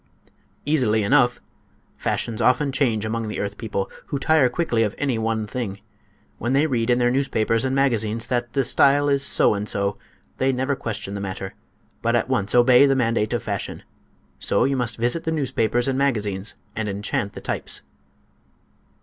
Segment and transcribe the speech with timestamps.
[0.65, 1.39] "Easily enough.
[1.95, 5.79] Fashions often change among the earth people, who tire quickly of any one thing.
[6.39, 9.99] When they read in their newspapers and magazines that the style is so and so,
[10.39, 11.53] they never question the matter,
[12.01, 13.83] but at once obey the mandate of fashion.
[14.39, 17.83] So you must visit the newspapers and magazines and enchant the types."